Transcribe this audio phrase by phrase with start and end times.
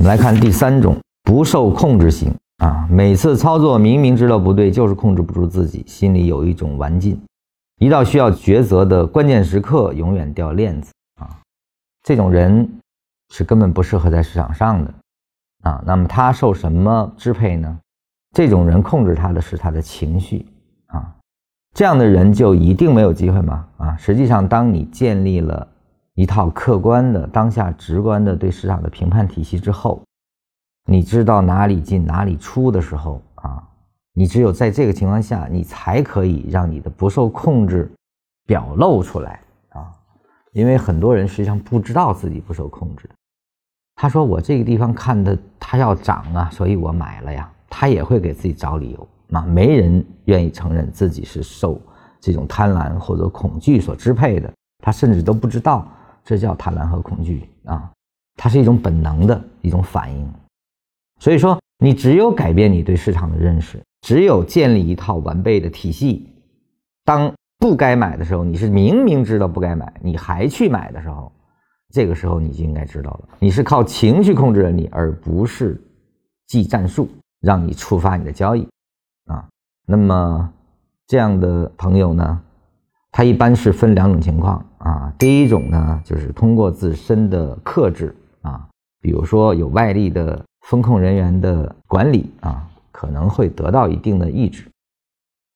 [0.00, 7.20] 我们来看第三种不受控制型啊，每次操作明明知道不对，就是控制不住自己，心里有一种顽劲，
[7.80, 10.90] 一到需要抉择的关键时刻，永远掉链子
[11.20, 11.28] 啊。
[12.02, 12.66] 这种人
[13.28, 14.94] 是根本不适合在市场上的
[15.64, 15.84] 啊。
[15.84, 17.78] 那么他受什么支配呢？
[18.34, 20.46] 这种人控制他的是他的情绪
[20.86, 21.14] 啊。
[21.74, 23.66] 这样的人就一定没有机会吗？
[23.76, 25.68] 啊，实际上，当你建立了
[26.14, 30.02] 一套客观的、当下直观的对市场的评判体系之后，
[30.86, 33.62] 你知道哪里进哪里出的时候啊，
[34.12, 37.90] 你只有在这个情况下，你才可以让你的不受控制
[38.46, 39.92] 表露出来啊。
[40.52, 43.08] 因为很多人实际上不知道自己不受控制，
[43.94, 49.08] 他说我这个地方看的它要涨啊，所以我买了呀，他也会给自己找理由。
[49.28, 51.80] 那没人愿意承认自己是受
[52.20, 55.86] 这种贪婪或者恐惧所支配的，他甚至都不知道
[56.30, 57.90] 这叫贪婪和恐惧啊，
[58.36, 60.32] 它是一种本能的一种反应。
[61.18, 66.32] 所以说，你只有改变你对市场的认识，只有建立一套完备的体系，
[67.04, 71.32] 当不该买的时候，你是明明知道不该买，你还去买的时候，
[71.92, 75.82] 这个时候你就应该知道了，你是靠情绪控制了你，而不是
[76.46, 77.08] 技战术
[77.40, 78.68] 让你触发你的交易。
[79.26, 79.44] 啊，
[79.84, 80.48] 那么
[81.08, 82.40] 这样的朋友呢，
[83.10, 84.64] 他一般是分两种情况
[85.18, 88.66] 第一种呢，就是通过自身的克制啊，
[89.00, 94.66] 比如说有外力的风控人员的管理啊，可能会得到一定的抑制。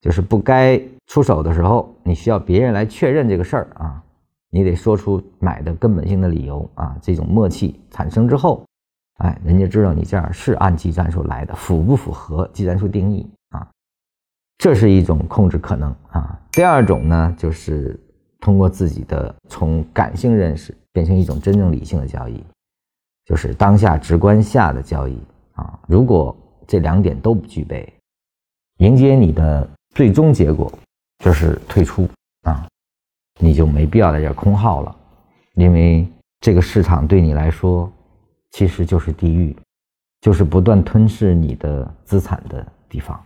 [0.00, 4.02] 就是不该出手的时候，你需要别人来确认这个事儿啊，
[4.50, 6.96] 你得说出买的根本性的理由啊。
[7.02, 8.64] 这种默契产生之后，
[9.18, 13.66] 哎，人家知道你这样是按技战术来的，符不符合技战术定义啊？
[14.58, 16.38] 这是一种控制可能啊。
[16.52, 17.98] 第二种呢，就是
[18.40, 22.42] 通过自己的从感性认识变成一种真正理性的交易，
[23.24, 25.18] 就是当下直观下的交易
[25.54, 25.78] 啊。
[25.86, 27.90] 如果这两点都不具备，
[28.78, 30.72] 迎接你的最终结果
[31.24, 32.08] 就是退出
[32.42, 32.68] 啊，
[33.40, 34.94] 你就没必要在这空耗了，
[35.54, 36.06] 因为
[36.40, 37.90] 这个市场对你来说
[38.50, 39.56] 其实就是地狱，
[40.20, 43.18] 就是不断吞噬你的资产的地方。